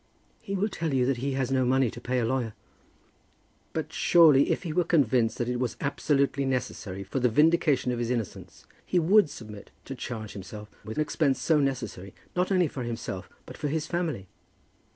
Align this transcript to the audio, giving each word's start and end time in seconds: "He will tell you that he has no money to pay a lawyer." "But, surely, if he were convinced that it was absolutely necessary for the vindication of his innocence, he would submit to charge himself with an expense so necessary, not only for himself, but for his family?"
"He 0.41 0.55
will 0.55 0.67
tell 0.67 0.95
you 0.95 1.05
that 1.05 1.17
he 1.17 1.33
has 1.33 1.51
no 1.51 1.63
money 1.63 1.91
to 1.91 2.01
pay 2.01 2.17
a 2.17 2.25
lawyer." 2.25 2.55
"But, 3.71 3.93
surely, 3.93 4.49
if 4.49 4.63
he 4.63 4.73
were 4.73 4.83
convinced 4.83 5.37
that 5.37 5.47
it 5.47 5.59
was 5.59 5.77
absolutely 5.79 6.43
necessary 6.43 7.03
for 7.03 7.19
the 7.19 7.29
vindication 7.29 7.91
of 7.91 7.99
his 7.99 8.09
innocence, 8.09 8.65
he 8.83 8.97
would 8.97 9.29
submit 9.29 9.69
to 9.85 9.93
charge 9.93 10.33
himself 10.33 10.69
with 10.83 10.97
an 10.97 11.03
expense 11.03 11.39
so 11.39 11.59
necessary, 11.59 12.15
not 12.35 12.51
only 12.51 12.67
for 12.67 12.81
himself, 12.81 13.29
but 13.45 13.57
for 13.57 13.67
his 13.67 13.85
family?" 13.85 14.27